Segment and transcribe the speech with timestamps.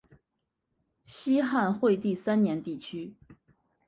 [1.05, 3.13] 西汉惠帝三年地区。